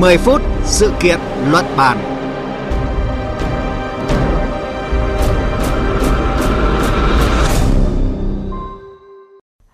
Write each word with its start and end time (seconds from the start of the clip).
10 0.00 0.18
phút 0.18 0.42
sự 0.64 0.92
kiện 1.02 1.20
luận 1.50 1.64
bàn. 1.76 1.98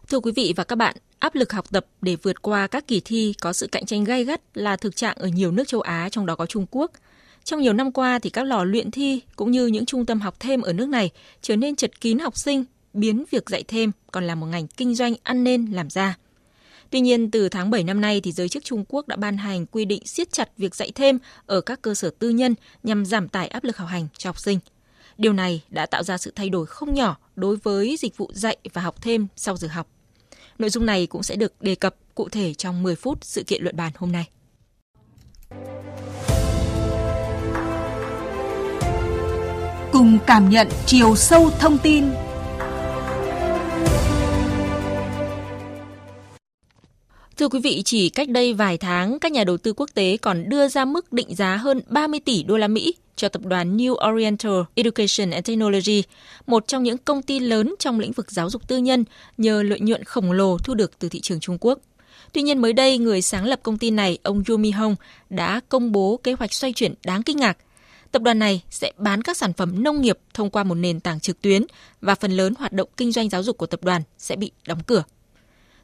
Thưa 0.08 0.20
quý 0.20 0.32
vị 0.36 0.54
và 0.56 0.64
các 0.64 0.76
bạn, 0.76 0.96
áp 1.18 1.34
lực 1.34 1.52
học 1.52 1.70
tập 1.70 1.86
để 2.02 2.16
vượt 2.22 2.42
qua 2.42 2.66
các 2.66 2.86
kỳ 2.86 3.00
thi 3.04 3.34
có 3.40 3.52
sự 3.52 3.66
cạnh 3.66 3.86
tranh 3.86 4.04
gay 4.04 4.24
gắt 4.24 4.40
là 4.54 4.76
thực 4.76 4.96
trạng 4.96 5.16
ở 5.16 5.28
nhiều 5.28 5.50
nước 5.50 5.68
châu 5.68 5.80
Á 5.80 6.08
trong 6.10 6.26
đó 6.26 6.34
có 6.36 6.46
Trung 6.46 6.66
Quốc. 6.70 6.90
Trong 7.44 7.60
nhiều 7.60 7.72
năm 7.72 7.92
qua 7.92 8.18
thì 8.18 8.30
các 8.30 8.42
lò 8.42 8.64
luyện 8.64 8.90
thi 8.90 9.20
cũng 9.36 9.50
như 9.50 9.66
những 9.66 9.86
trung 9.86 10.06
tâm 10.06 10.20
học 10.20 10.34
thêm 10.40 10.60
ở 10.60 10.72
nước 10.72 10.88
này 10.88 11.10
trở 11.42 11.56
nên 11.56 11.76
chật 11.76 12.00
kín 12.00 12.18
học 12.18 12.36
sinh, 12.36 12.64
biến 12.92 13.24
việc 13.30 13.50
dạy 13.50 13.64
thêm 13.68 13.92
còn 14.12 14.24
là 14.24 14.34
một 14.34 14.46
ngành 14.46 14.66
kinh 14.66 14.94
doanh 14.94 15.14
ăn 15.22 15.44
nên 15.44 15.66
làm 15.72 15.90
ra. 15.90 16.16
Tuy 16.92 17.00
nhiên, 17.00 17.30
từ 17.30 17.48
tháng 17.48 17.70
7 17.70 17.84
năm 17.84 18.00
nay, 18.00 18.20
thì 18.20 18.32
giới 18.32 18.48
chức 18.48 18.64
Trung 18.64 18.84
Quốc 18.88 19.08
đã 19.08 19.16
ban 19.16 19.36
hành 19.36 19.66
quy 19.66 19.84
định 19.84 20.06
siết 20.06 20.32
chặt 20.32 20.48
việc 20.58 20.74
dạy 20.74 20.92
thêm 20.94 21.18
ở 21.46 21.60
các 21.60 21.82
cơ 21.82 21.94
sở 21.94 22.10
tư 22.18 22.30
nhân 22.30 22.54
nhằm 22.82 23.04
giảm 23.04 23.28
tải 23.28 23.48
áp 23.48 23.64
lực 23.64 23.76
học 23.76 23.88
hành 23.88 24.08
cho 24.18 24.28
học 24.28 24.40
sinh. 24.40 24.58
Điều 25.18 25.32
này 25.32 25.62
đã 25.68 25.86
tạo 25.86 26.02
ra 26.02 26.18
sự 26.18 26.32
thay 26.36 26.48
đổi 26.48 26.66
không 26.66 26.94
nhỏ 26.94 27.16
đối 27.36 27.56
với 27.56 27.96
dịch 27.98 28.16
vụ 28.16 28.30
dạy 28.34 28.56
và 28.72 28.82
học 28.82 29.02
thêm 29.02 29.26
sau 29.36 29.56
giờ 29.56 29.68
học. 29.68 29.86
Nội 30.58 30.70
dung 30.70 30.86
này 30.86 31.06
cũng 31.06 31.22
sẽ 31.22 31.36
được 31.36 31.62
đề 31.62 31.74
cập 31.74 31.94
cụ 32.14 32.28
thể 32.28 32.54
trong 32.54 32.82
10 32.82 32.96
phút 32.96 33.18
sự 33.22 33.42
kiện 33.46 33.62
luận 33.62 33.76
bàn 33.76 33.92
hôm 33.96 34.12
nay. 34.12 34.28
Cùng 39.92 40.18
cảm 40.26 40.50
nhận 40.50 40.68
chiều 40.86 41.16
sâu 41.16 41.50
thông 41.50 41.78
tin 41.78 42.04
Thưa 47.42 47.48
quý 47.48 47.60
vị, 47.60 47.82
chỉ 47.84 48.08
cách 48.08 48.28
đây 48.28 48.54
vài 48.54 48.78
tháng, 48.78 49.18
các 49.18 49.32
nhà 49.32 49.44
đầu 49.44 49.56
tư 49.56 49.72
quốc 49.72 49.90
tế 49.94 50.16
còn 50.16 50.48
đưa 50.48 50.68
ra 50.68 50.84
mức 50.84 51.12
định 51.12 51.34
giá 51.34 51.56
hơn 51.56 51.80
30 51.88 52.20
tỷ 52.20 52.42
đô 52.42 52.56
la 52.56 52.68
Mỹ 52.68 52.94
cho 53.16 53.28
tập 53.28 53.42
đoàn 53.44 53.76
New 53.76 54.12
Oriental 54.12 54.52
Education 54.74 55.30
and 55.30 55.46
Technology, 55.46 56.02
một 56.46 56.68
trong 56.68 56.82
những 56.82 56.98
công 56.98 57.22
ty 57.22 57.38
lớn 57.38 57.74
trong 57.78 58.00
lĩnh 58.00 58.12
vực 58.12 58.30
giáo 58.30 58.50
dục 58.50 58.68
tư 58.68 58.78
nhân 58.78 59.04
nhờ 59.38 59.62
lợi 59.62 59.80
nhuận 59.80 60.04
khổng 60.04 60.32
lồ 60.32 60.58
thu 60.58 60.74
được 60.74 60.98
từ 60.98 61.08
thị 61.08 61.20
trường 61.20 61.40
Trung 61.40 61.58
Quốc. 61.60 61.78
Tuy 62.32 62.42
nhiên 62.42 62.58
mới 62.58 62.72
đây, 62.72 62.98
người 62.98 63.22
sáng 63.22 63.44
lập 63.44 63.60
công 63.62 63.78
ty 63.78 63.90
này, 63.90 64.18
ông 64.22 64.42
Yumi 64.48 64.70
Hong, 64.70 64.96
đã 65.30 65.60
công 65.68 65.92
bố 65.92 66.20
kế 66.22 66.32
hoạch 66.32 66.52
xoay 66.52 66.72
chuyển 66.72 66.94
đáng 67.04 67.22
kinh 67.22 67.36
ngạc. 67.36 67.58
Tập 68.12 68.22
đoàn 68.22 68.38
này 68.38 68.62
sẽ 68.70 68.92
bán 68.96 69.22
các 69.22 69.36
sản 69.36 69.52
phẩm 69.52 69.82
nông 69.82 70.00
nghiệp 70.00 70.18
thông 70.34 70.50
qua 70.50 70.64
một 70.64 70.74
nền 70.74 71.00
tảng 71.00 71.20
trực 71.20 71.42
tuyến 71.42 71.62
và 72.00 72.14
phần 72.14 72.32
lớn 72.32 72.54
hoạt 72.58 72.72
động 72.72 72.88
kinh 72.96 73.12
doanh 73.12 73.28
giáo 73.28 73.42
dục 73.42 73.58
của 73.58 73.66
tập 73.66 73.84
đoàn 73.84 74.02
sẽ 74.18 74.36
bị 74.36 74.50
đóng 74.66 74.82
cửa. 74.86 75.04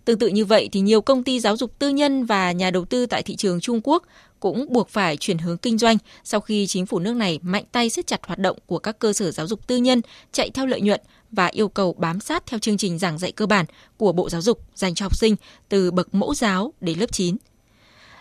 Tương 0.08 0.18
tự 0.18 0.28
như 0.28 0.44
vậy 0.44 0.68
thì 0.72 0.80
nhiều 0.80 1.00
công 1.00 1.24
ty 1.24 1.40
giáo 1.40 1.56
dục 1.56 1.78
tư 1.78 1.88
nhân 1.88 2.24
và 2.24 2.52
nhà 2.52 2.70
đầu 2.70 2.84
tư 2.84 3.06
tại 3.06 3.22
thị 3.22 3.36
trường 3.36 3.60
Trung 3.60 3.80
Quốc 3.84 4.02
cũng 4.40 4.66
buộc 4.72 4.88
phải 4.88 5.16
chuyển 5.16 5.38
hướng 5.38 5.58
kinh 5.58 5.78
doanh 5.78 5.96
sau 6.24 6.40
khi 6.40 6.66
chính 6.66 6.86
phủ 6.86 6.98
nước 6.98 7.12
này 7.16 7.38
mạnh 7.42 7.64
tay 7.72 7.90
siết 7.90 8.06
chặt 8.06 8.26
hoạt 8.26 8.38
động 8.38 8.58
của 8.66 8.78
các 8.78 8.98
cơ 8.98 9.12
sở 9.12 9.30
giáo 9.30 9.46
dục 9.46 9.66
tư 9.66 9.76
nhân 9.76 10.00
chạy 10.32 10.50
theo 10.50 10.66
lợi 10.66 10.80
nhuận 10.80 11.00
và 11.30 11.46
yêu 11.46 11.68
cầu 11.68 11.92
bám 11.92 12.20
sát 12.20 12.46
theo 12.46 12.58
chương 12.58 12.76
trình 12.76 12.98
giảng 12.98 13.18
dạy 13.18 13.32
cơ 13.32 13.46
bản 13.46 13.66
của 13.96 14.12
Bộ 14.12 14.28
Giáo 14.28 14.40
dục 14.40 14.60
dành 14.74 14.94
cho 14.94 15.04
học 15.04 15.16
sinh 15.16 15.36
từ 15.68 15.90
bậc 15.90 16.14
mẫu 16.14 16.34
giáo 16.34 16.72
đến 16.80 16.98
lớp 16.98 17.12
9. 17.12 17.36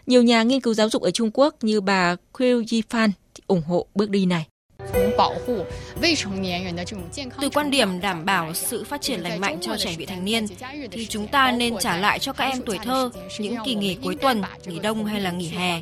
Nhiều 0.06 0.24
nhà 0.24 0.44
nghiên 0.44 0.62
cứu 0.62 0.74
giáo 0.74 0.90
dục 0.90 1.02
ở 1.02 1.12
Trung 1.12 1.32
Quốc 1.34 1.56
như 1.64 1.82
bà 1.82 2.16
Qiu 2.34 2.62
Yifan 2.62 3.10
ủng 3.48 3.62
hộ 3.62 3.88
bước 3.96 4.10
đi 4.10 4.26
này. 4.26 4.48
Từ 7.42 7.50
quan 7.53 7.72
điểm 7.72 8.00
đảm 8.02 8.25
bảo 8.25 8.53
sự 8.53 8.83
phát 8.83 9.02
triển 9.02 9.22
lành 9.22 9.39
mạnh 9.39 9.58
cho 9.61 9.78
trẻ 9.78 9.95
vị 9.97 10.06
thành 10.06 10.25
niên, 10.25 10.47
thì 10.92 11.06
chúng 11.06 11.28
ta 11.28 11.52
nên 11.52 11.75
trả 11.80 11.97
lại 11.97 12.20
cho 12.20 12.33
các 12.33 12.45
em 12.45 12.61
tuổi 12.66 12.78
thơ 12.83 13.09
những 13.39 13.55
kỳ 13.66 13.75
nghỉ 13.75 13.95
cuối 13.95 14.16
tuần, 14.16 14.42
nghỉ 14.66 14.80
đông 14.80 15.05
hay 15.05 15.21
là 15.21 15.32
nghỉ 15.32 15.48
hè. 15.48 15.82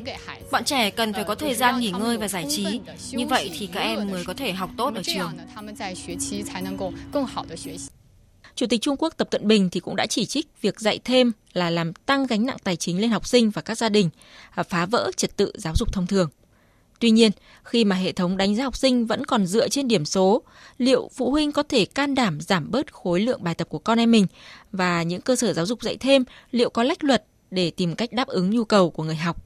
Bọn 0.50 0.64
trẻ 0.64 0.90
cần 0.90 1.12
phải 1.12 1.24
có 1.24 1.34
thời 1.34 1.54
gian 1.54 1.80
nghỉ 1.80 1.90
ngơi 1.90 2.18
và 2.18 2.28
giải 2.28 2.46
trí, 2.48 2.80
như 3.12 3.26
vậy 3.26 3.50
thì 3.58 3.66
các 3.66 3.80
em 3.80 4.10
mới 4.10 4.24
có 4.24 4.34
thể 4.34 4.52
học 4.52 4.70
tốt 4.76 4.94
ở 4.94 5.02
trường. 5.02 5.32
Chủ 8.54 8.66
tịch 8.66 8.80
Trung 8.80 8.96
Quốc 8.98 9.14
Tập 9.16 9.28
Cận 9.30 9.48
Bình 9.48 9.70
thì 9.70 9.80
cũng 9.80 9.96
đã 9.96 10.06
chỉ 10.06 10.26
trích 10.26 10.46
việc 10.62 10.80
dạy 10.80 10.98
thêm 11.04 11.32
là 11.52 11.70
làm 11.70 11.92
tăng 11.92 12.26
gánh 12.26 12.46
nặng 12.46 12.56
tài 12.64 12.76
chính 12.76 13.00
lên 13.00 13.10
học 13.10 13.26
sinh 13.26 13.50
và 13.50 13.62
các 13.62 13.78
gia 13.78 13.88
đình, 13.88 14.10
phá 14.68 14.86
vỡ 14.86 15.10
trật 15.16 15.36
tự 15.36 15.52
giáo 15.54 15.74
dục 15.76 15.92
thông 15.92 16.06
thường. 16.06 16.30
Tuy 17.00 17.10
nhiên, 17.10 17.30
khi 17.64 17.84
mà 17.84 17.96
hệ 17.96 18.12
thống 18.12 18.36
đánh 18.36 18.56
giá 18.56 18.64
học 18.64 18.76
sinh 18.76 19.06
vẫn 19.06 19.26
còn 19.26 19.46
dựa 19.46 19.68
trên 19.68 19.88
điểm 19.88 20.04
số, 20.04 20.42
liệu 20.78 21.10
phụ 21.14 21.30
huynh 21.30 21.52
có 21.52 21.62
thể 21.62 21.84
can 21.84 22.14
đảm 22.14 22.40
giảm 22.40 22.70
bớt 22.70 22.92
khối 22.92 23.20
lượng 23.20 23.44
bài 23.44 23.54
tập 23.54 23.68
của 23.70 23.78
con 23.78 23.98
em 23.98 24.10
mình 24.10 24.26
và 24.72 25.02
những 25.02 25.20
cơ 25.20 25.36
sở 25.36 25.52
giáo 25.52 25.66
dục 25.66 25.82
dạy 25.82 25.96
thêm 25.96 26.24
liệu 26.50 26.70
có 26.70 26.82
lách 26.82 27.04
luật 27.04 27.24
để 27.50 27.70
tìm 27.70 27.94
cách 27.94 28.12
đáp 28.12 28.28
ứng 28.28 28.50
nhu 28.50 28.64
cầu 28.64 28.90
của 28.90 29.02
người 29.02 29.16
học? 29.16 29.42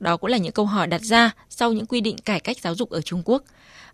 Đó 0.00 0.16
cũng 0.16 0.30
là 0.30 0.36
những 0.36 0.52
câu 0.52 0.66
hỏi 0.66 0.86
đặt 0.86 1.02
ra 1.02 1.30
sau 1.48 1.72
những 1.72 1.86
quy 1.86 2.00
định 2.00 2.18
cải 2.18 2.40
cách 2.40 2.56
giáo 2.62 2.74
dục 2.74 2.90
ở 2.90 3.00
Trung 3.00 3.22
Quốc. 3.24 3.42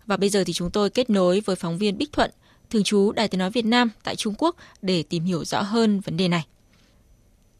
Và 0.05 0.17
bây 0.17 0.29
giờ 0.29 0.43
thì 0.43 0.53
chúng 0.53 0.71
tôi 0.71 0.89
kết 0.89 1.09
nối 1.09 1.41
với 1.45 1.55
phóng 1.55 1.77
viên 1.77 1.97
Bích 1.97 2.11
Thuận, 2.11 2.31
thường 2.69 2.83
trú 2.83 3.11
Đài 3.11 3.27
Tiếng 3.27 3.39
Nói 3.39 3.51
Việt 3.51 3.65
Nam 3.65 3.89
tại 4.03 4.15
Trung 4.15 4.33
Quốc 4.37 4.55
để 4.81 5.03
tìm 5.03 5.23
hiểu 5.23 5.45
rõ 5.45 5.61
hơn 5.61 5.99
vấn 5.99 6.17
đề 6.17 6.27
này. 6.27 6.45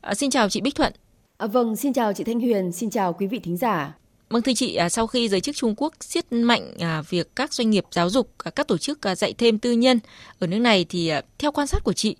À, 0.02 0.16
xin 0.16 0.30
chào 0.30 0.50
chị 0.50 0.62
Bích 0.62 0.76
Thuận. 0.76 0.94
À, 1.38 1.48
vâng, 1.48 1.76
xin 1.76 1.94
chào 1.94 2.14
chị 2.14 2.24
Thanh 2.24 2.40
Huyền, 2.40 2.72
xin 2.72 2.90
chào 2.90 3.14
quý 3.14 3.28
vị 3.28 3.40
thính 3.40 3.58
giả. 3.58 3.94
Vâng 4.30 4.42
thưa 4.42 4.54
chị, 4.56 4.76
à, 4.76 4.90
sau 4.90 5.08
khi 5.08 5.30
giới 5.30 5.42
chức 5.42 5.56
Trung 5.56 5.74
Quốc 5.78 5.94
siết 6.00 6.34
mạnh 6.34 6.74
à, 6.80 7.02
việc 7.10 7.36
các 7.36 7.54
doanh 7.54 7.70
nghiệp 7.70 7.86
giáo 7.92 8.10
dục, 8.10 8.32
à, 8.44 8.52
các 8.52 8.68
tổ 8.68 8.78
chức 8.78 9.00
dạy 9.18 9.34
thêm 9.38 9.60
tư 9.60 9.72
nhân 9.72 10.00
ở 10.40 10.48
nước 10.48 10.60
này 10.60 10.86
thì 10.90 11.12
theo 11.40 11.52
quan 11.52 11.68
sát 11.68 11.84
của 11.84 11.94
chị, 11.94 12.16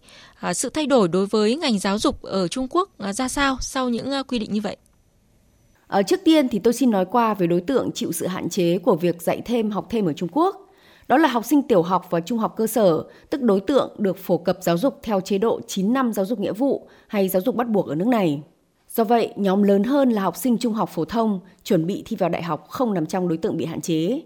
sự 0.54 0.70
thay 0.70 0.86
đổi 0.86 1.08
đối 1.08 1.26
với 1.26 1.56
ngành 1.56 1.80
giáo 1.80 2.00
dục 2.00 2.22
ở 2.22 2.48
Trung 2.48 2.68
Quốc 2.70 2.90
ra 3.14 3.28
sao 3.28 3.58
sau 3.62 3.90
những 3.90 4.12
quy 4.28 4.40
định 4.40 4.54
như 4.54 4.62
vậy? 4.62 4.78
Ở 5.88 6.04
trước 6.04 6.20
tiên 6.24 6.50
thì 6.50 6.60
tôi 6.60 6.74
xin 6.74 6.92
nói 6.92 7.06
qua 7.06 7.34
về 7.34 7.48
đối 7.48 7.62
tượng 7.62 7.92
chịu 7.92 8.12
sự 8.12 8.28
hạn 8.28 8.50
chế 8.50 8.78
của 8.78 8.96
việc 8.96 9.22
dạy 9.22 9.42
thêm 9.46 9.72
học 9.72 9.88
thêm 9.90 10.06
ở 10.06 10.14
Trung 10.14 10.30
Quốc. 10.32 10.56
Đó 11.08 11.18
là 11.18 11.30
học 11.30 11.46
sinh 11.46 11.62
tiểu 11.62 11.82
học 11.82 12.08
và 12.10 12.20
trung 12.20 12.40
học 12.40 12.54
cơ 12.58 12.68
sở, 12.68 13.04
tức 13.30 13.42
đối 13.42 13.60
tượng 13.60 13.96
được 13.98 14.18
phổ 14.18 14.38
cập 14.38 14.58
giáo 14.62 14.78
dục 14.78 15.00
theo 15.04 15.22
chế 15.22 15.38
độ 15.38 15.62
9 15.68 15.94
năm 15.94 16.14
giáo 16.14 16.26
dục 16.26 16.40
nghĩa 16.40 16.54
vụ 16.54 16.88
hay 17.08 17.30
giáo 17.30 17.42
dục 17.42 17.56
bắt 17.56 17.68
buộc 17.68 17.88
ở 17.88 17.96
nước 17.96 18.08
này. 18.08 18.42
Do 18.96 19.04
vậy, 19.04 19.34
nhóm 19.36 19.64
lớn 19.64 19.84
hơn 19.84 20.10
là 20.10 20.22
học 20.22 20.36
sinh 20.36 20.58
trung 20.58 20.74
học 20.74 20.90
phổ 20.94 21.06
thông 21.06 21.40
chuẩn 21.64 21.86
bị 21.86 22.04
thi 22.06 22.16
vào 22.16 22.30
đại 22.30 22.44
học 22.44 22.68
không 22.70 22.94
nằm 22.94 23.06
trong 23.06 23.28
đối 23.28 23.38
tượng 23.38 23.58
bị 23.58 23.66
hạn 23.66 23.82
chế. 23.82 24.22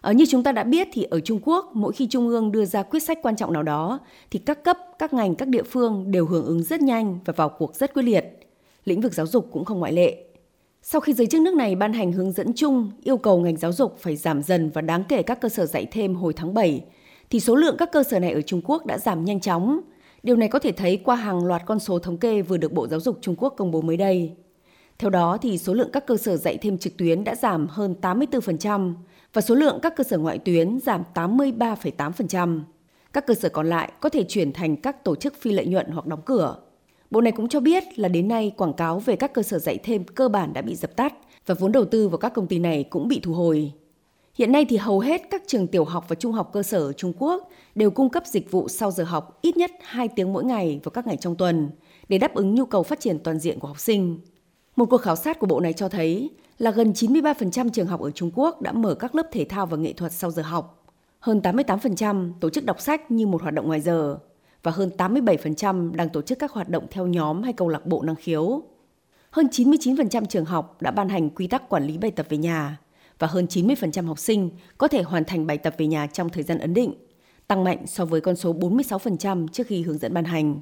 Ở 0.00 0.12
như 0.12 0.26
chúng 0.28 0.42
ta 0.42 0.52
đã 0.52 0.64
biết 0.64 0.88
thì 0.92 1.02
ở 1.02 1.20
Trung 1.20 1.40
Quốc, 1.44 1.70
mỗi 1.74 1.92
khi 1.92 2.06
Trung 2.06 2.28
ương 2.28 2.52
đưa 2.52 2.64
ra 2.64 2.82
quyết 2.82 3.00
sách 3.00 3.18
quan 3.22 3.36
trọng 3.36 3.52
nào 3.52 3.62
đó 3.62 3.98
thì 4.30 4.38
các 4.38 4.64
cấp, 4.64 4.78
các 4.98 5.12
ngành, 5.12 5.34
các 5.34 5.48
địa 5.48 5.62
phương 5.62 6.10
đều 6.10 6.26
hưởng 6.26 6.44
ứng 6.44 6.62
rất 6.62 6.80
nhanh 6.80 7.18
và 7.24 7.32
vào 7.36 7.48
cuộc 7.48 7.76
rất 7.76 7.94
quyết 7.94 8.02
liệt. 8.02 8.24
Lĩnh 8.84 9.00
vực 9.00 9.14
giáo 9.14 9.26
dục 9.26 9.48
cũng 9.52 9.64
không 9.64 9.78
ngoại 9.78 9.92
lệ. 9.92 10.24
Sau 10.82 11.00
khi 11.00 11.12
giới 11.12 11.26
chức 11.26 11.40
nước 11.40 11.54
này 11.54 11.76
ban 11.76 11.92
hành 11.92 12.12
hướng 12.12 12.32
dẫn 12.32 12.52
chung 12.52 12.90
yêu 13.02 13.16
cầu 13.16 13.40
ngành 13.40 13.56
giáo 13.56 13.72
dục 13.72 13.96
phải 13.98 14.16
giảm 14.16 14.42
dần 14.42 14.70
và 14.70 14.80
đáng 14.80 15.04
kể 15.08 15.22
các 15.22 15.40
cơ 15.40 15.48
sở 15.48 15.66
dạy 15.66 15.86
thêm 15.90 16.14
hồi 16.14 16.32
tháng 16.32 16.54
7, 16.54 16.84
thì 17.30 17.40
số 17.40 17.54
lượng 17.54 17.76
các 17.78 17.92
cơ 17.92 18.02
sở 18.02 18.18
này 18.18 18.32
ở 18.32 18.40
Trung 18.40 18.60
Quốc 18.64 18.86
đã 18.86 18.98
giảm 18.98 19.24
nhanh 19.24 19.40
chóng, 19.40 19.80
Điều 20.22 20.36
này 20.36 20.48
có 20.48 20.58
thể 20.58 20.72
thấy 20.72 20.96
qua 20.96 21.16
hàng 21.16 21.44
loạt 21.44 21.62
con 21.66 21.78
số 21.78 21.98
thống 21.98 22.16
kê 22.16 22.42
vừa 22.42 22.56
được 22.56 22.72
Bộ 22.72 22.86
Giáo 22.86 23.00
dục 23.00 23.18
Trung 23.20 23.34
Quốc 23.38 23.54
công 23.56 23.70
bố 23.70 23.80
mới 23.80 23.96
đây. 23.96 24.36
Theo 24.98 25.10
đó 25.10 25.38
thì 25.42 25.58
số 25.58 25.74
lượng 25.74 25.90
các 25.92 26.06
cơ 26.06 26.16
sở 26.16 26.36
dạy 26.36 26.58
thêm 26.58 26.78
trực 26.78 26.96
tuyến 26.96 27.24
đã 27.24 27.34
giảm 27.34 27.66
hơn 27.66 27.94
84% 28.02 28.94
và 29.32 29.42
số 29.42 29.54
lượng 29.54 29.78
các 29.82 29.96
cơ 29.96 30.04
sở 30.04 30.18
ngoại 30.18 30.38
tuyến 30.38 30.80
giảm 30.80 31.02
83,8%. 31.14 32.60
Các 33.12 33.26
cơ 33.26 33.34
sở 33.34 33.48
còn 33.48 33.66
lại 33.66 33.92
có 34.00 34.08
thể 34.08 34.24
chuyển 34.28 34.52
thành 34.52 34.76
các 34.76 35.04
tổ 35.04 35.16
chức 35.16 35.34
phi 35.40 35.52
lợi 35.52 35.66
nhuận 35.66 35.86
hoặc 35.86 36.06
đóng 36.06 36.22
cửa. 36.24 36.56
Bộ 37.10 37.20
này 37.20 37.32
cũng 37.32 37.48
cho 37.48 37.60
biết 37.60 37.98
là 37.98 38.08
đến 38.08 38.28
nay 38.28 38.52
quảng 38.56 38.72
cáo 38.72 38.98
về 38.98 39.16
các 39.16 39.32
cơ 39.32 39.42
sở 39.42 39.58
dạy 39.58 39.78
thêm 39.78 40.04
cơ 40.04 40.28
bản 40.28 40.52
đã 40.52 40.62
bị 40.62 40.74
dập 40.74 40.96
tắt 40.96 41.14
và 41.46 41.54
vốn 41.54 41.72
đầu 41.72 41.84
tư 41.84 42.08
vào 42.08 42.18
các 42.18 42.34
công 42.34 42.46
ty 42.46 42.58
này 42.58 42.84
cũng 42.84 43.08
bị 43.08 43.20
thu 43.22 43.32
hồi. 43.32 43.72
Hiện 44.38 44.52
nay 44.52 44.64
thì 44.68 44.76
hầu 44.76 45.00
hết 45.00 45.22
các 45.30 45.42
trường 45.46 45.66
tiểu 45.66 45.84
học 45.84 46.04
và 46.08 46.16
trung 46.16 46.32
học 46.32 46.50
cơ 46.52 46.62
sở 46.62 46.78
ở 46.78 46.92
Trung 46.92 47.12
Quốc 47.18 47.48
đều 47.74 47.90
cung 47.90 48.10
cấp 48.10 48.22
dịch 48.26 48.50
vụ 48.50 48.68
sau 48.68 48.90
giờ 48.90 49.04
học 49.04 49.38
ít 49.42 49.56
nhất 49.56 49.70
2 49.82 50.08
tiếng 50.08 50.32
mỗi 50.32 50.44
ngày 50.44 50.80
vào 50.84 50.90
các 50.90 51.06
ngày 51.06 51.16
trong 51.16 51.36
tuần 51.36 51.70
để 52.08 52.18
đáp 52.18 52.34
ứng 52.34 52.54
nhu 52.54 52.64
cầu 52.64 52.82
phát 52.82 53.00
triển 53.00 53.18
toàn 53.18 53.38
diện 53.38 53.58
của 53.58 53.68
học 53.68 53.80
sinh. 53.80 54.20
Một 54.76 54.86
cuộc 54.90 54.96
khảo 54.96 55.16
sát 55.16 55.38
của 55.38 55.46
bộ 55.46 55.60
này 55.60 55.72
cho 55.72 55.88
thấy 55.88 56.30
là 56.58 56.70
gần 56.70 56.92
93% 56.92 57.68
trường 57.68 57.86
học 57.86 58.00
ở 58.00 58.10
Trung 58.10 58.30
Quốc 58.34 58.62
đã 58.62 58.72
mở 58.72 58.94
các 58.94 59.14
lớp 59.14 59.26
thể 59.32 59.44
thao 59.44 59.66
và 59.66 59.76
nghệ 59.76 59.92
thuật 59.92 60.12
sau 60.12 60.30
giờ 60.30 60.42
học. 60.42 60.84
Hơn 61.20 61.40
88% 61.40 62.32
tổ 62.40 62.50
chức 62.50 62.64
đọc 62.64 62.80
sách 62.80 63.10
như 63.10 63.26
một 63.26 63.42
hoạt 63.42 63.54
động 63.54 63.66
ngoài 63.66 63.80
giờ 63.80 64.18
và 64.62 64.72
hơn 64.72 64.90
87% 64.98 65.94
đang 65.94 66.08
tổ 66.08 66.22
chức 66.22 66.38
các 66.38 66.52
hoạt 66.52 66.68
động 66.68 66.86
theo 66.90 67.06
nhóm 67.06 67.42
hay 67.42 67.52
câu 67.52 67.68
lạc 67.68 67.86
bộ 67.86 68.02
năng 68.02 68.16
khiếu. 68.16 68.62
Hơn 69.30 69.46
99% 69.46 70.24
trường 70.24 70.44
học 70.44 70.82
đã 70.82 70.90
ban 70.90 71.08
hành 71.08 71.30
quy 71.30 71.46
tắc 71.46 71.68
quản 71.68 71.84
lý 71.84 71.98
bài 71.98 72.10
tập 72.10 72.26
về 72.28 72.36
nhà 72.36 72.78
và 73.18 73.26
hơn 73.26 73.46
90% 73.50 74.06
học 74.06 74.18
sinh 74.18 74.50
có 74.78 74.88
thể 74.88 75.02
hoàn 75.02 75.24
thành 75.24 75.46
bài 75.46 75.58
tập 75.58 75.74
về 75.78 75.86
nhà 75.86 76.06
trong 76.06 76.28
thời 76.28 76.42
gian 76.42 76.58
ấn 76.58 76.74
định, 76.74 76.94
tăng 77.46 77.64
mạnh 77.64 77.86
so 77.86 78.04
với 78.04 78.20
con 78.20 78.36
số 78.36 78.54
46% 78.54 79.48
trước 79.48 79.66
khi 79.66 79.82
hướng 79.82 79.98
dẫn 79.98 80.14
ban 80.14 80.24
hành. 80.24 80.60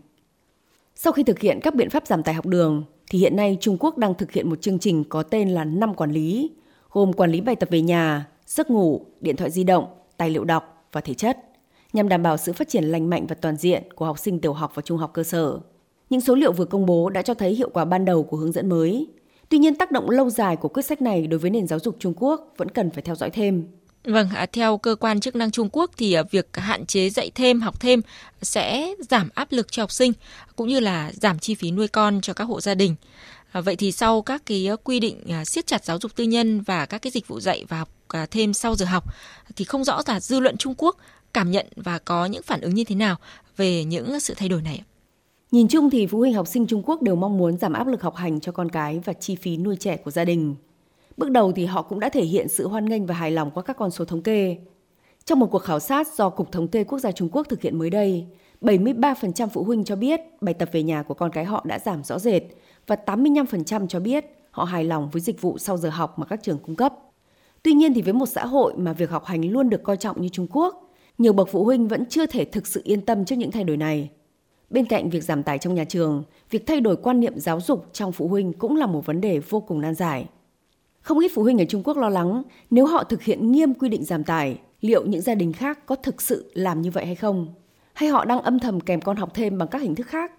Sau 0.95 1.13
khi 1.13 1.23
thực 1.23 1.39
hiện 1.39 1.61
các 1.63 1.75
biện 1.75 1.91
pháp 1.91 2.07
giảm 2.07 2.23
tải 2.23 2.35
học 2.35 2.47
đường, 2.47 2.85
thì 3.11 3.19
hiện 3.19 3.37
nay 3.37 3.59
Trung 3.61 3.77
Quốc 3.81 3.99
đang 3.99 4.15
thực 4.15 4.33
hiện 4.33 4.51
một 4.51 4.63
chương 4.63 4.79
trình 4.79 5.05
có 5.05 5.23
tên 5.23 5.49
là 5.49 5.65
năm 5.65 5.95
quản 5.95 6.13
lý, 6.13 6.51
gồm 6.91 7.13
quản 7.13 7.31
lý 7.31 7.41
bài 7.41 7.57
tập 7.57 7.69
về 7.73 7.81
nhà, 7.81 8.27
giấc 8.47 8.71
ngủ, 8.71 9.07
điện 9.21 9.37
thoại 9.37 9.51
di 9.51 9.65
động, 9.65 9.87
tài 10.17 10.31
liệu 10.31 10.45
đọc 10.45 10.89
và 10.93 11.01
thể 11.01 11.15
chất, 11.15 11.39
nhằm 11.93 12.09
đảm 12.09 12.23
bảo 12.23 12.37
sự 12.37 12.53
phát 12.53 12.69
triển 12.69 12.85
lành 12.85 13.11
mạnh 13.11 13.27
và 13.29 13.37
toàn 13.41 13.57
diện 13.57 13.83
của 13.95 14.05
học 14.05 14.19
sinh 14.19 14.41
tiểu 14.41 14.53
học 14.53 14.73
và 14.75 14.83
trung 14.83 14.99
học 14.99 15.11
cơ 15.15 15.23
sở. 15.23 15.61
Những 16.11 16.21
số 16.21 16.35
liệu 16.35 16.53
vừa 16.53 16.65
công 16.65 16.87
bố 16.87 17.11
đã 17.11 17.23
cho 17.23 17.35
thấy 17.35 17.55
hiệu 17.55 17.71
quả 17.73 17.85
ban 17.85 18.05
đầu 18.05 18.23
của 18.23 18.37
hướng 18.37 18.53
dẫn 18.53 18.69
mới. 18.69 19.07
Tuy 19.49 19.59
nhiên 19.59 19.75
tác 19.75 19.93
động 19.93 20.11
lâu 20.11 20.31
dài 20.31 20.57
của 20.57 20.69
quyết 20.69 20.83
sách 20.83 21.03
này 21.03 21.27
đối 21.27 21.39
với 21.39 21.51
nền 21.51 21.67
giáo 21.67 21.79
dục 21.79 21.97
Trung 22.01 22.15
Quốc 22.17 22.55
vẫn 22.57 22.71
cần 22.71 22.91
phải 22.91 23.03
theo 23.03 23.15
dõi 23.15 23.31
thêm. 23.31 23.67
Vâng, 24.05 24.29
à, 24.35 24.47
theo 24.53 24.79
cơ 24.79 24.95
quan 24.95 25.21
chức 25.21 25.37
năng 25.37 25.51
Trung 25.51 25.69
Quốc 25.73 25.91
thì 25.97 26.13
à, 26.13 26.23
việc 26.31 26.57
hạn 26.57 26.87
chế 26.87 27.11
dạy 27.11 27.31
thêm, 27.35 27.61
học 27.61 27.81
thêm 27.81 28.01
sẽ 28.43 28.95
giảm 29.11 29.29
áp 29.35 29.53
lực 29.53 29.73
cho 29.73 29.83
học 29.83 29.93
sinh 29.93 30.13
cũng 30.57 30.69
như 30.69 30.81
là 30.81 31.13
giảm 31.13 31.39
chi 31.39 31.55
phí 31.55 31.71
nuôi 31.71 31.89
con 31.89 32.21
cho 32.21 32.33
các 32.33 32.45
hộ 32.45 32.61
gia 32.61 32.75
đình. 32.75 32.95
À, 33.53 33.61
vậy 33.61 33.77
thì 33.77 33.93
sau 33.93 34.23
các 34.23 34.43
cái 34.47 34.69
quy 34.85 35.01
định 35.01 35.23
siết 35.47 35.67
chặt 35.67 35.85
giáo 35.85 35.99
dục 35.99 36.17
tư 36.17 36.25
nhân 36.25 36.61
và 36.61 36.87
các 36.87 37.03
cái 37.03 37.11
dịch 37.11 37.29
vụ 37.29 37.41
dạy 37.41 37.65
và 37.69 37.79
học 37.79 37.89
thêm 38.31 38.55
sau 38.55 38.75
giờ 38.75 38.87
học 38.87 39.05
thì 39.57 39.65
không 39.65 39.85
rõ 39.85 40.03
là 40.07 40.21
dư 40.21 40.41
luận 40.41 40.57
Trung 40.57 40.75
Quốc 40.79 40.97
cảm 41.35 41.51
nhận 41.51 41.67
và 41.77 41.99
có 41.99 42.27
những 42.27 42.43
phản 42.43 42.61
ứng 42.61 42.75
như 42.75 42.85
thế 42.85 42.95
nào 42.95 43.17
về 43.57 43.85
những 43.85 44.21
sự 44.21 44.35
thay 44.37 44.49
đổi 44.49 44.63
này. 44.63 44.83
Nhìn 45.51 45.69
chung 45.69 45.91
thì 45.91 46.07
phụ 46.07 46.19
huynh 46.19 46.35
học 46.35 46.47
sinh 46.47 46.67
Trung 46.67 46.83
Quốc 46.87 47.03
đều 47.03 47.17
mong 47.17 47.39
muốn 47.39 47.59
giảm 47.59 47.73
áp 47.73 47.87
lực 47.87 48.03
học 48.03 48.15
hành 48.15 48.41
cho 48.41 48.53
con 48.53 48.69
cái 48.69 49.01
và 49.05 49.13
chi 49.13 49.37
phí 49.37 49.57
nuôi 49.57 49.77
trẻ 49.77 49.97
của 49.97 50.11
gia 50.11 50.25
đình. 50.25 50.55
Bước 51.17 51.31
đầu 51.31 51.53
thì 51.53 51.65
họ 51.65 51.83
cũng 51.83 52.01
đã 52.01 52.09
thể 52.09 52.25
hiện 52.25 52.49
sự 52.49 52.69
hoan 52.69 52.85
nghênh 52.85 53.07
và 53.07 53.15
hài 53.15 53.31
lòng 53.31 53.51
qua 53.51 53.63
các 53.63 53.77
con 53.77 53.91
số 53.91 54.05
thống 54.05 54.23
kê. 54.23 54.57
Trong 55.25 55.39
một 55.39 55.47
cuộc 55.51 55.59
khảo 55.59 55.81
sát 55.81 56.15
do 56.15 56.31
Cục 56.31 56.53
Thống 56.53 56.69
kê 56.69 56.85
Quốc 56.85 56.99
gia 56.99 57.13
Trung 57.13 57.29
Quốc 57.33 57.47
thực 57.49 57.63
hiện 57.63 57.79
mới 57.79 57.91
đây, 57.91 58.27
73% 58.61 59.49
phụ 59.49 59.65
huynh 59.65 59.85
cho 59.85 59.97
biết 59.97 60.21
bài 60.41 60.55
tập 60.55 60.69
về 60.73 60.83
nhà 60.83 61.03
của 61.03 61.15
con 61.15 61.31
cái 61.31 61.45
họ 61.45 61.65
đã 61.69 61.79
giảm 61.79 62.05
rõ 62.05 62.19
rệt 62.19 62.43
và 62.87 62.97
85% 63.07 63.87
cho 63.87 64.01
biết 64.01 64.25
họ 64.51 64.65
hài 64.65 64.85
lòng 64.85 65.09
với 65.13 65.23
dịch 65.23 65.41
vụ 65.41 65.59
sau 65.59 65.77
giờ 65.77 65.91
học 65.91 66.19
mà 66.19 66.27
các 66.27 66.43
trường 66.43 66.59
cung 66.59 66.77
cấp. 66.77 66.95
Tuy 67.63 67.73
nhiên 67.73 67.95
thì 67.95 68.03
với 68.03 68.13
một 68.13 68.27
xã 68.27 68.47
hội 68.47 68.75
mà 68.77 68.93
việc 68.93 69.11
học 69.11 69.25
hành 69.25 69.51
luôn 69.51 69.71
được 69.71 69.83
coi 69.83 69.97
trọng 69.97 70.21
như 70.21 70.29
Trung 70.29 70.47
Quốc, 70.51 70.91
nhiều 71.19 71.33
bậc 71.33 71.49
phụ 71.49 71.65
huynh 71.65 71.89
vẫn 71.89 72.07
chưa 72.07 72.27
thể 72.27 72.45
thực 72.45 72.67
sự 72.67 72.81
yên 72.85 73.01
tâm 73.01 73.25
trước 73.25 73.37
những 73.37 73.51
thay 73.51 73.65
đổi 73.65 73.77
này. 73.77 74.11
Bên 74.71 74.87
cạnh 74.87 75.11
việc 75.11 75.25
giảm 75.25 75.43
tải 75.43 75.59
trong 75.59 75.75
nhà 75.75 75.85
trường, 75.85 76.25
việc 76.51 76.67
thay 76.67 76.81
đổi 76.81 76.97
quan 76.97 77.21
niệm 77.21 77.39
giáo 77.39 77.61
dục 77.61 77.87
trong 77.93 78.13
phụ 78.13 78.29
huynh 78.29 78.53
cũng 78.53 78.77
là 78.77 78.87
một 78.87 79.07
vấn 79.07 79.21
đề 79.21 79.39
vô 79.39 79.61
cùng 79.61 79.81
nan 79.81 79.95
giải. 79.95 80.27
Không 81.01 81.19
ít 81.19 81.31
phụ 81.35 81.43
huynh 81.43 81.59
ở 81.59 81.65
Trung 81.65 81.83
Quốc 81.83 81.97
lo 81.97 82.09
lắng 82.09 82.43
nếu 82.71 82.87
họ 82.87 83.05
thực 83.05 83.23
hiện 83.23 83.53
nghiêm 83.53 83.75
quy 83.75 83.89
định 83.89 84.05
giảm 84.05 84.25
tải, 84.25 84.59
liệu 84.81 85.07
những 85.07 85.21
gia 85.21 85.35
đình 85.35 85.53
khác 85.53 85.87
có 85.87 85.95
thực 85.95 86.23
sự 86.23 86.51
làm 86.55 86.83
như 86.83 86.91
vậy 86.91 87.07
hay 87.07 87.15
không? 87.15 87.55
Hay 87.93 88.09
họ 88.09 88.25
đang 88.25 88.43
âm 88.43 88.59
thầm 88.59 88.81
kèm 88.81 89.01
con 89.01 89.17
học 89.17 89.35
thêm 89.35 89.59
bằng 89.59 89.69
các 89.69 89.83
hình 89.83 89.95
thức 89.95 90.07
khác? 90.07 90.33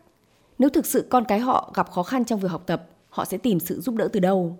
Nếu 0.59 0.69
thực 0.69 0.85
sự 0.85 1.07
con 1.09 1.25
cái 1.25 1.39
họ 1.39 1.71
gặp 1.75 1.91
khó 1.91 2.03
khăn 2.03 2.25
trong 2.25 2.39
việc 2.39 2.51
học 2.51 2.63
tập, 2.65 2.88
họ 3.09 3.25
sẽ 3.25 3.38
tìm 3.38 3.59
sự 3.59 3.81
giúp 3.81 3.95
đỡ 3.95 4.07
từ 4.13 4.19
đâu? 4.19 4.57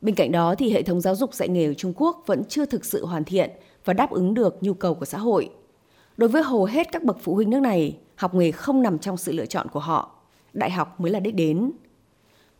Bên 0.00 0.14
cạnh 0.14 0.32
đó 0.32 0.54
thì 0.54 0.72
hệ 0.72 0.82
thống 0.82 1.00
giáo 1.00 1.14
dục 1.14 1.34
dạy 1.34 1.48
nghề 1.48 1.66
ở 1.66 1.74
Trung 1.74 1.92
Quốc 1.96 2.22
vẫn 2.26 2.44
chưa 2.44 2.66
thực 2.66 2.84
sự 2.84 3.06
hoàn 3.06 3.24
thiện 3.24 3.50
và 3.84 3.92
đáp 3.92 4.10
ứng 4.10 4.34
được 4.34 4.62
nhu 4.62 4.74
cầu 4.74 4.94
của 4.94 5.04
xã 5.04 5.18
hội. 5.18 5.50
Đối 6.16 6.28
với 6.28 6.42
hầu 6.42 6.64
hết 6.64 6.92
các 6.92 7.02
bậc 7.02 7.16
phụ 7.20 7.34
huynh 7.34 7.50
nước 7.50 7.60
này, 7.60 7.98
học 8.16 8.34
nghề 8.34 8.50
không 8.50 8.82
nằm 8.82 8.98
trong 8.98 9.16
sự 9.16 9.32
lựa 9.32 9.46
chọn 9.46 9.68
của 9.68 9.80
họ. 9.80 10.10
Đại 10.52 10.70
học 10.70 11.00
mới 11.00 11.10
là 11.10 11.20
đích 11.20 11.34
đến. 11.34 11.72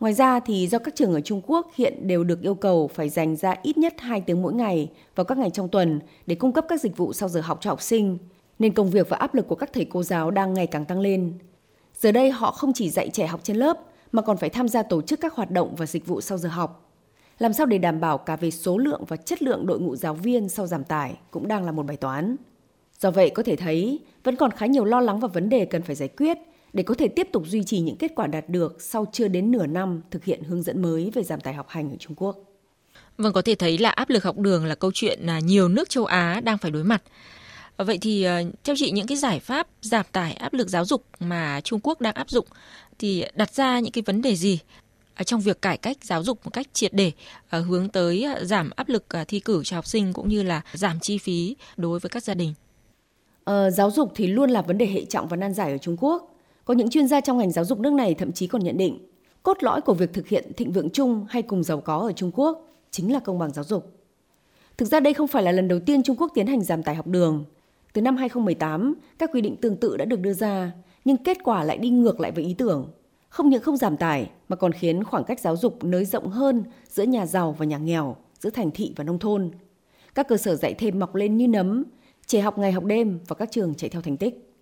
Ngoài 0.00 0.12
ra 0.12 0.40
thì 0.40 0.66
do 0.66 0.78
các 0.78 0.94
trường 0.94 1.14
ở 1.14 1.20
Trung 1.20 1.40
Quốc 1.46 1.70
hiện 1.74 2.06
đều 2.06 2.24
được 2.24 2.42
yêu 2.42 2.54
cầu 2.54 2.88
phải 2.94 3.08
dành 3.08 3.36
ra 3.36 3.54
ít 3.62 3.78
nhất 3.78 3.94
2 3.98 4.20
tiếng 4.20 4.42
mỗi 4.42 4.54
ngày 4.54 4.90
vào 5.14 5.24
các 5.24 5.38
ngày 5.38 5.50
trong 5.50 5.68
tuần 5.68 6.00
để 6.26 6.34
cung 6.34 6.52
cấp 6.52 6.64
các 6.68 6.80
dịch 6.80 6.96
vụ 6.96 7.12
sau 7.12 7.28
giờ 7.28 7.40
học 7.40 7.58
cho 7.60 7.70
học 7.70 7.82
sinh, 7.82 8.18
nên 8.58 8.74
công 8.74 8.90
việc 8.90 9.08
và 9.08 9.16
áp 9.16 9.34
lực 9.34 9.48
của 9.48 9.54
các 9.54 9.72
thầy 9.72 9.84
cô 9.84 10.02
giáo 10.02 10.30
đang 10.30 10.54
ngày 10.54 10.66
càng 10.66 10.84
tăng 10.84 11.00
lên. 11.00 11.32
Giờ 11.94 12.12
đây 12.12 12.30
họ 12.30 12.50
không 12.50 12.72
chỉ 12.72 12.90
dạy 12.90 13.10
trẻ 13.12 13.26
học 13.26 13.40
trên 13.42 13.56
lớp 13.56 13.78
mà 14.12 14.22
còn 14.22 14.36
phải 14.36 14.50
tham 14.50 14.68
gia 14.68 14.82
tổ 14.82 15.02
chức 15.02 15.20
các 15.20 15.34
hoạt 15.34 15.50
động 15.50 15.74
và 15.76 15.86
dịch 15.86 16.06
vụ 16.06 16.20
sau 16.20 16.38
giờ 16.38 16.48
học. 16.48 16.92
Làm 17.38 17.52
sao 17.52 17.66
để 17.66 17.78
đảm 17.78 18.00
bảo 18.00 18.18
cả 18.18 18.36
về 18.36 18.50
số 18.50 18.78
lượng 18.78 19.04
và 19.08 19.16
chất 19.16 19.42
lượng 19.42 19.66
đội 19.66 19.80
ngũ 19.80 19.96
giáo 19.96 20.14
viên 20.14 20.48
sau 20.48 20.66
giảm 20.66 20.84
tải 20.84 21.18
cũng 21.30 21.48
đang 21.48 21.64
là 21.64 21.72
một 21.72 21.86
bài 21.86 21.96
toán. 21.96 22.36
Do 23.00 23.10
vậy 23.10 23.30
có 23.30 23.42
thể 23.42 23.56
thấy 23.56 24.00
vẫn 24.24 24.36
còn 24.36 24.50
khá 24.50 24.66
nhiều 24.66 24.84
lo 24.84 25.00
lắng 25.00 25.20
và 25.20 25.28
vấn 25.28 25.48
đề 25.48 25.64
cần 25.64 25.82
phải 25.82 25.96
giải 25.96 26.08
quyết 26.08 26.38
để 26.72 26.82
có 26.82 26.94
thể 26.94 27.08
tiếp 27.08 27.28
tục 27.32 27.42
duy 27.46 27.64
trì 27.64 27.80
những 27.80 27.96
kết 27.96 28.12
quả 28.16 28.26
đạt 28.26 28.48
được 28.48 28.82
sau 28.82 29.06
chưa 29.12 29.28
đến 29.28 29.50
nửa 29.50 29.66
năm 29.66 30.00
thực 30.10 30.24
hiện 30.24 30.42
hướng 30.42 30.62
dẫn 30.62 30.82
mới 30.82 31.10
về 31.14 31.22
giảm 31.22 31.40
tải 31.40 31.54
học 31.54 31.68
hành 31.68 31.90
ở 31.90 31.96
Trung 31.98 32.14
Quốc. 32.16 32.36
Vâng, 33.18 33.32
có 33.32 33.42
thể 33.42 33.54
thấy 33.54 33.78
là 33.78 33.90
áp 33.90 34.10
lực 34.10 34.24
học 34.24 34.38
đường 34.38 34.66
là 34.66 34.74
câu 34.74 34.90
chuyện 34.94 35.26
nhiều 35.44 35.68
nước 35.68 35.88
châu 35.88 36.04
Á 36.04 36.40
đang 36.44 36.58
phải 36.58 36.70
đối 36.70 36.84
mặt. 36.84 37.02
Vậy 37.76 37.98
thì 37.98 38.22
ờ, 38.22 38.42
theo 38.64 38.76
chị 38.78 38.90
những 38.90 39.06
cái 39.06 39.16
giải 39.16 39.40
pháp 39.40 39.66
giảm 39.80 40.06
tải 40.12 40.32
áp 40.32 40.52
lực 40.52 40.68
giáo 40.68 40.84
dục 40.84 41.04
mà 41.20 41.60
Trung 41.60 41.80
Quốc 41.82 42.00
đang 42.00 42.14
áp 42.14 42.30
dụng 42.30 42.46
thì 42.98 43.24
đặt 43.34 43.54
ra 43.54 43.80
những 43.80 43.92
cái 43.92 44.02
vấn 44.06 44.22
đề 44.22 44.36
gì 44.36 44.58
ờ, 45.14 45.24
trong 45.24 45.40
việc 45.40 45.62
cải 45.62 45.76
cách 45.76 45.96
giáo 46.02 46.22
dục 46.22 46.40
một 46.44 46.50
cách 46.50 46.66
triệt 46.72 46.92
để 46.94 47.12
ờ, 47.50 47.60
hướng 47.60 47.88
tới 47.88 48.26
giảm 48.42 48.70
áp 48.76 48.88
lực 48.88 49.04
thi 49.28 49.40
cử 49.40 49.64
cho 49.64 49.76
học 49.76 49.86
sinh 49.86 50.12
cũng 50.12 50.28
như 50.28 50.42
là 50.42 50.62
giảm 50.72 51.00
chi 51.00 51.18
phí 51.18 51.56
đối 51.76 51.98
với 51.98 52.10
các 52.10 52.22
gia 52.22 52.34
đình? 52.34 52.54
Ờ, 53.46 53.70
giáo 53.70 53.90
dục 53.90 54.12
thì 54.14 54.26
luôn 54.26 54.50
là 54.50 54.62
vấn 54.62 54.78
đề 54.78 54.86
hệ 54.86 55.04
trọng 55.04 55.28
và 55.28 55.36
nan 55.36 55.54
giải 55.54 55.72
ở 55.72 55.78
Trung 55.78 55.96
Quốc. 56.00 56.34
Có 56.64 56.74
những 56.74 56.90
chuyên 56.90 57.08
gia 57.08 57.20
trong 57.20 57.38
ngành 57.38 57.50
giáo 57.50 57.64
dục 57.64 57.80
nước 57.80 57.92
này 57.92 58.14
thậm 58.14 58.32
chí 58.32 58.46
còn 58.46 58.64
nhận 58.64 58.76
định 58.76 58.98
cốt 59.42 59.62
lõi 59.62 59.80
của 59.80 59.94
việc 59.94 60.12
thực 60.12 60.28
hiện 60.28 60.52
thịnh 60.56 60.72
vượng 60.72 60.90
chung 60.90 61.26
hay 61.28 61.42
cùng 61.42 61.62
giàu 61.62 61.80
có 61.80 61.98
ở 61.98 62.12
Trung 62.12 62.30
Quốc 62.34 62.68
chính 62.90 63.12
là 63.12 63.20
công 63.20 63.38
bằng 63.38 63.52
giáo 63.52 63.64
dục. 63.64 63.92
Thực 64.78 64.86
ra 64.86 65.00
đây 65.00 65.14
không 65.14 65.28
phải 65.28 65.42
là 65.42 65.52
lần 65.52 65.68
đầu 65.68 65.80
tiên 65.86 66.02
Trung 66.02 66.16
Quốc 66.18 66.30
tiến 66.34 66.46
hành 66.46 66.60
giảm 66.60 66.82
tải 66.82 66.94
học 66.94 67.06
đường. 67.06 67.44
Từ 67.92 68.02
năm 68.02 68.16
2018, 68.16 68.94
các 69.18 69.30
quy 69.32 69.40
định 69.40 69.56
tương 69.56 69.76
tự 69.76 69.96
đã 69.96 70.04
được 70.04 70.20
đưa 70.20 70.32
ra, 70.32 70.72
nhưng 71.04 71.16
kết 71.16 71.38
quả 71.44 71.64
lại 71.64 71.78
đi 71.78 71.90
ngược 71.90 72.20
lại 72.20 72.32
với 72.32 72.44
ý 72.44 72.54
tưởng. 72.54 72.88
Không 73.28 73.48
những 73.48 73.62
không 73.62 73.76
giảm 73.76 73.96
tải 73.96 74.30
mà 74.48 74.56
còn 74.56 74.72
khiến 74.72 75.04
khoảng 75.04 75.24
cách 75.24 75.40
giáo 75.40 75.56
dục 75.56 75.84
nới 75.84 76.04
rộng 76.04 76.28
hơn 76.28 76.64
giữa 76.88 77.02
nhà 77.02 77.26
giàu 77.26 77.56
và 77.58 77.64
nhà 77.64 77.78
nghèo, 77.78 78.16
giữa 78.40 78.50
thành 78.50 78.70
thị 78.70 78.92
và 78.96 79.04
nông 79.04 79.18
thôn. 79.18 79.50
Các 80.14 80.28
cơ 80.28 80.36
sở 80.36 80.56
dạy 80.56 80.74
thêm 80.74 80.98
mọc 80.98 81.14
lên 81.14 81.36
như 81.36 81.48
nấm, 81.48 81.84
trẻ 82.26 82.40
học 82.40 82.58
ngày 82.58 82.72
học 82.72 82.84
đêm 82.84 83.18
và 83.28 83.36
các 83.36 83.50
trường 83.50 83.74
chạy 83.74 83.90
theo 83.90 84.02
thành 84.02 84.16
tích. 84.16 84.52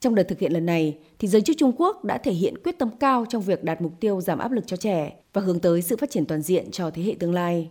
Trong 0.00 0.14
đợt 0.14 0.22
thực 0.22 0.38
hiện 0.38 0.52
lần 0.52 0.66
này, 0.66 0.98
thì 1.18 1.28
giới 1.28 1.42
chức 1.42 1.56
Trung 1.58 1.72
Quốc 1.76 2.04
đã 2.04 2.18
thể 2.18 2.32
hiện 2.32 2.54
quyết 2.64 2.78
tâm 2.78 2.90
cao 3.00 3.24
trong 3.28 3.42
việc 3.42 3.64
đạt 3.64 3.82
mục 3.82 3.92
tiêu 4.00 4.20
giảm 4.20 4.38
áp 4.38 4.52
lực 4.52 4.66
cho 4.66 4.76
trẻ 4.76 5.12
và 5.32 5.42
hướng 5.42 5.60
tới 5.60 5.82
sự 5.82 5.96
phát 5.96 6.10
triển 6.10 6.26
toàn 6.26 6.42
diện 6.42 6.70
cho 6.70 6.90
thế 6.90 7.02
hệ 7.02 7.14
tương 7.18 7.34
lai. 7.34 7.70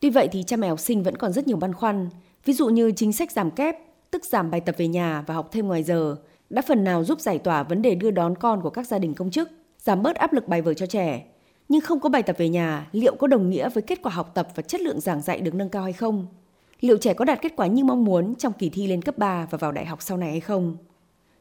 Tuy 0.00 0.10
vậy 0.10 0.28
thì 0.32 0.42
cha 0.42 0.56
mẹ 0.56 0.68
học 0.68 0.80
sinh 0.80 1.02
vẫn 1.02 1.16
còn 1.16 1.32
rất 1.32 1.46
nhiều 1.46 1.56
băn 1.56 1.72
khoăn, 1.72 2.08
ví 2.44 2.52
dụ 2.52 2.68
như 2.68 2.92
chính 2.92 3.12
sách 3.12 3.32
giảm 3.32 3.50
kép, 3.50 3.76
tức 4.10 4.24
giảm 4.24 4.50
bài 4.50 4.60
tập 4.60 4.74
về 4.78 4.88
nhà 4.88 5.24
và 5.26 5.34
học 5.34 5.48
thêm 5.52 5.66
ngoài 5.66 5.82
giờ, 5.82 6.16
đã 6.50 6.62
phần 6.62 6.84
nào 6.84 7.04
giúp 7.04 7.20
giải 7.20 7.38
tỏa 7.38 7.62
vấn 7.62 7.82
đề 7.82 7.94
đưa 7.94 8.10
đón 8.10 8.36
con 8.36 8.62
của 8.62 8.70
các 8.70 8.86
gia 8.86 8.98
đình 8.98 9.14
công 9.14 9.30
chức, 9.30 9.50
giảm 9.78 10.02
bớt 10.02 10.16
áp 10.16 10.32
lực 10.32 10.48
bài 10.48 10.62
vở 10.62 10.74
cho 10.74 10.86
trẻ. 10.86 11.26
Nhưng 11.68 11.80
không 11.80 12.00
có 12.00 12.08
bài 12.08 12.22
tập 12.22 12.36
về 12.38 12.48
nhà, 12.48 12.88
liệu 12.92 13.16
có 13.16 13.26
đồng 13.26 13.50
nghĩa 13.50 13.68
với 13.68 13.82
kết 13.82 14.02
quả 14.02 14.12
học 14.12 14.30
tập 14.34 14.48
và 14.54 14.62
chất 14.62 14.80
lượng 14.80 15.00
giảng 15.00 15.22
dạy 15.22 15.40
được 15.40 15.54
nâng 15.54 15.68
cao 15.68 15.82
hay 15.82 15.92
không? 15.92 16.26
Liệu 16.82 16.96
trẻ 16.96 17.14
có 17.14 17.24
đạt 17.24 17.42
kết 17.42 17.52
quả 17.56 17.66
như 17.66 17.84
mong 17.84 18.04
muốn 18.04 18.34
trong 18.34 18.52
kỳ 18.52 18.68
thi 18.68 18.86
lên 18.86 19.02
cấp 19.02 19.18
3 19.18 19.46
và 19.50 19.58
vào 19.58 19.72
đại 19.72 19.86
học 19.86 20.02
sau 20.02 20.16
này 20.16 20.30
hay 20.30 20.40
không? 20.40 20.76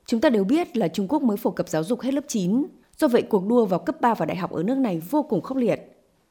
Chúng 0.05 0.21
ta 0.21 0.29
đều 0.29 0.43
biết 0.43 0.77
là 0.77 0.87
Trung 0.87 1.07
Quốc 1.07 1.21
mới 1.21 1.37
phổ 1.37 1.51
cập 1.51 1.69
giáo 1.69 1.83
dục 1.83 2.01
hết 2.01 2.13
lớp 2.13 2.21
9, 2.27 2.65
do 2.97 3.07
vậy 3.07 3.21
cuộc 3.21 3.47
đua 3.47 3.65
vào 3.65 3.79
cấp 3.79 4.01
3 4.01 4.13
và 4.13 4.25
đại 4.25 4.37
học 4.37 4.51
ở 4.51 4.63
nước 4.63 4.77
này 4.77 5.01
vô 5.09 5.23
cùng 5.23 5.41
khốc 5.41 5.57
liệt. 5.57 5.81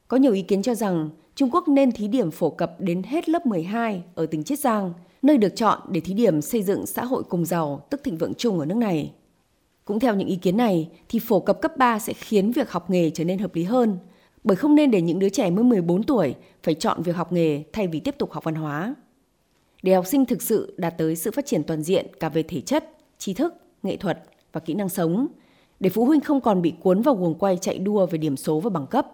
Có 0.09 0.17
nhiều 0.17 0.33
ý 0.33 0.43
kiến 0.43 0.63
cho 0.63 0.75
rằng 0.75 1.11
Trung 1.35 1.51
Quốc 1.53 1.69
nên 1.69 1.93
thí 1.93 2.09
điểm 2.09 2.31
phổ 2.31 2.51
cập 2.51 2.81
đến 2.81 3.03
hết 3.03 3.29
lớp 3.29 3.47
12 3.47 4.03
ở 4.15 4.27
tỉnh 4.27 4.45
Chiết 4.45 4.59
Giang, 4.59 4.93
nơi 5.23 5.39
được 5.39 5.57
chọn 5.57 5.79
để 5.89 6.01
thí 6.01 6.15
điểm 6.15 6.43
xây 6.43 6.63
dựng 6.63 6.87
xã 6.87 7.05
hội 7.05 7.23
cùng 7.29 7.45
giàu, 7.45 7.87
tức 7.91 8.01
thịnh 8.05 8.19
vượng 8.19 8.35
chung 8.35 8.59
ở 8.59 8.67
nước 8.67 8.77
này. 8.77 9.13
Cũng 9.85 10.01
theo 10.01 10.15
những 10.15 10.29
ý 10.29 10.37
kiến 10.37 10.57
này, 10.57 10.89
thì 11.09 11.19
phổ 11.19 11.41
cập 11.41 11.61
cấp 11.61 11.77
3 11.77 11.99
sẽ 11.99 12.13
khiến 12.13 12.53
việc 12.53 12.71
học 12.71 12.91
nghề 12.91 13.11
trở 13.11 13.25
nên 13.25 13.39
hợp 13.39 13.55
lý 13.55 13.65
hơn, 13.65 13.99
bởi 14.45 14.57
không 14.57 14.75
nên 14.75 14.91
để 14.91 15.01
những 15.01 15.19
đứa 15.19 15.29
trẻ 15.29 15.51
mới 15.51 15.65
14 15.65 16.03
tuổi 16.03 16.35
phải 16.63 16.75
chọn 16.75 17.03
việc 17.03 17.17
học 17.17 17.33
nghề 17.33 17.63
thay 17.73 17.87
vì 17.87 18.01
tiếp 18.01 18.15
tục 18.19 18.33
học 18.33 18.45
văn 18.45 18.55
hóa. 18.55 18.95
Để 19.83 19.95
học 19.95 20.07
sinh 20.07 20.27
thực 20.27 20.43
sự 20.43 20.75
đạt 20.77 20.99
tới 20.99 21.17
sự 21.17 21.31
phát 21.31 21.47
triển 21.47 21.65
toàn 21.65 21.83
diện 21.83 22.07
cả 22.21 22.29
về 22.29 22.43
thể 22.43 22.61
chất, 22.61 22.91
trí 23.19 23.35
thức, 23.35 23.55
nghệ 23.83 23.97
thuật 23.97 24.23
và 24.53 24.61
kỹ 24.61 24.75
năng 24.75 24.89
sống, 24.89 25.27
để 25.81 25.91
phụ 25.91 26.05
huynh 26.05 26.21
không 26.21 26.41
còn 26.41 26.63
bị 26.63 26.73
cuốn 26.81 27.03
vào 27.03 27.15
guồng 27.15 27.39
quay 27.39 27.57
chạy 27.57 27.79
đua 27.79 28.07
về 28.07 28.19
điểm 28.19 28.37
số 28.37 28.61
và 28.61 28.71
bằng 28.71 28.87
cấp, 28.87 29.07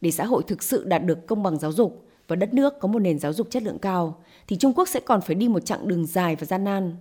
để 0.00 0.10
xã 0.10 0.24
hội 0.24 0.42
thực 0.46 0.62
sự 0.62 0.84
đạt 0.84 1.04
được 1.04 1.26
công 1.26 1.42
bằng 1.42 1.58
giáo 1.58 1.72
dục 1.72 2.04
và 2.28 2.36
đất 2.36 2.54
nước 2.54 2.74
có 2.80 2.88
một 2.88 2.98
nền 2.98 3.18
giáo 3.18 3.32
dục 3.32 3.50
chất 3.50 3.62
lượng 3.62 3.78
cao, 3.78 4.22
thì 4.46 4.56
Trung 4.56 4.72
Quốc 4.72 4.88
sẽ 4.88 5.00
còn 5.00 5.20
phải 5.20 5.34
đi 5.34 5.48
một 5.48 5.60
chặng 5.60 5.88
đường 5.88 6.06
dài 6.06 6.36
và 6.36 6.44
gian 6.46 6.64
nan. 6.64 6.96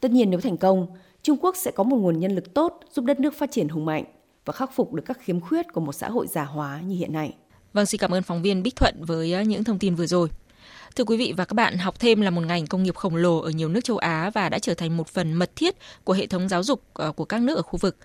Tất 0.00 0.10
nhiên 0.10 0.30
nếu 0.30 0.40
thành 0.40 0.56
công, 0.56 0.86
Trung 1.22 1.38
Quốc 1.40 1.56
sẽ 1.56 1.70
có 1.70 1.84
một 1.84 1.96
nguồn 1.96 2.18
nhân 2.18 2.34
lực 2.34 2.54
tốt 2.54 2.80
giúp 2.92 3.04
đất 3.04 3.20
nước 3.20 3.34
phát 3.34 3.50
triển 3.50 3.68
hùng 3.68 3.84
mạnh 3.84 4.04
và 4.44 4.52
khắc 4.52 4.74
phục 4.74 4.92
được 4.92 5.02
các 5.06 5.18
khiếm 5.20 5.40
khuyết 5.40 5.72
của 5.72 5.80
một 5.80 5.92
xã 5.92 6.08
hội 6.08 6.26
già 6.26 6.44
hóa 6.44 6.80
như 6.80 6.96
hiện 6.96 7.12
nay. 7.12 7.34
Vâng, 7.72 7.86
xin 7.86 7.98
cảm 7.98 8.14
ơn 8.14 8.22
phóng 8.22 8.42
viên 8.42 8.62
Bích 8.62 8.76
Thuận 8.76 8.94
với 9.06 9.46
những 9.46 9.64
thông 9.64 9.78
tin 9.78 9.94
vừa 9.94 10.06
rồi. 10.06 10.28
Thưa 10.96 11.04
quý 11.04 11.16
vị 11.16 11.32
và 11.36 11.44
các 11.44 11.54
bạn, 11.54 11.78
học 11.78 12.00
thêm 12.00 12.20
là 12.20 12.30
một 12.30 12.40
ngành 12.40 12.66
công 12.66 12.82
nghiệp 12.82 12.94
khổng 12.94 13.16
lồ 13.16 13.38
ở 13.38 13.50
nhiều 13.50 13.68
nước 13.68 13.84
châu 13.84 13.98
Á 13.98 14.30
và 14.34 14.48
đã 14.48 14.58
trở 14.58 14.74
thành 14.74 14.96
một 14.96 15.08
phần 15.08 15.32
mật 15.32 15.50
thiết 15.56 15.74
của 16.04 16.12
hệ 16.12 16.26
thống 16.26 16.48
giáo 16.48 16.62
dục 16.62 16.82
ờ, 16.92 17.12
của 17.12 17.24
các 17.24 17.40
nước 17.40 17.56
ở 17.56 17.62
khu 17.62 17.76
vực. 17.76 17.96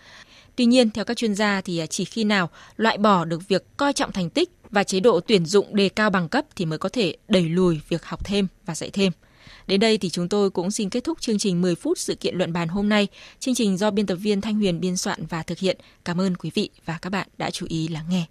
Tuy 0.55 0.65
nhiên, 0.65 0.91
theo 0.91 1.05
các 1.05 1.17
chuyên 1.17 1.35
gia 1.35 1.61
thì 1.61 1.79
ờ, 1.79 1.85
chỉ 1.85 2.05
khi 2.05 2.23
nào 2.23 2.49
loại 2.77 2.97
bỏ 2.97 3.25
được 3.25 3.47
việc 3.47 3.77
coi 3.77 3.93
trọng 3.93 4.11
thành 4.11 4.29
tích 4.29 4.49
và 4.71 4.83
chế 4.83 4.99
độ 4.99 5.19
tuyển 5.19 5.45
dụng 5.45 5.75
đề 5.75 5.89
cao 5.89 6.09
bằng 6.09 6.29
cấp 6.29 6.45
thì 6.55 6.65
mới 6.65 6.77
có 6.77 6.89
thể 6.89 7.15
đẩy 7.27 7.49
lùi 7.49 7.81
việc 7.89 8.05
học 8.05 8.25
thêm 8.25 8.47
và 8.65 8.75
dạy 8.75 8.89
thêm. 8.89 9.11
Đến 9.67 9.79
đây 9.79 9.97
thì 9.97 10.09
chúng 10.09 10.29
tôi 10.29 10.49
cũng 10.49 10.71
xin 10.71 10.89
kết 10.89 11.03
thúc 11.03 11.21
chương 11.21 11.37
trình 11.37 11.61
10 11.61 11.75
phút 11.75 11.97
sự 11.97 12.15
kiện 12.15 12.35
luận 12.35 12.53
bàn 12.53 12.67
hôm 12.67 12.89
nay. 12.89 13.07
Chương 13.39 13.55
trình 13.55 13.77
do 13.77 13.91
biên 13.91 14.05
tập 14.05 14.15
viên 14.15 14.41
Thanh 14.41 14.55
Huyền 14.55 14.79
biên 14.79 14.97
soạn 14.97 15.25
và 15.25 15.43
thực 15.43 15.59
hiện. 15.59 15.77
Cảm 16.05 16.21
ơn 16.21 16.35
quý 16.35 16.51
vị 16.53 16.69
và 16.85 16.97
các 17.01 17.09
bạn 17.09 17.27
đã 17.37 17.51
chú 17.51 17.65
ý 17.69 17.87
lắng 17.87 18.05
nghe. 18.09 18.25